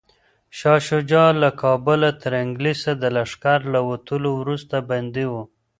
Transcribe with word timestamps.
شاه 0.57 0.79
شجاع 0.87 1.29
له 1.41 1.49
کابله 1.61 2.09
د 2.21 2.23
انګلیس 2.43 2.81
د 3.01 3.03
لښکر 3.15 3.59
له 3.73 3.79
وتلو 3.89 4.31
وروسته 4.41 4.75
بندي 4.89 5.25
و. 5.31 5.33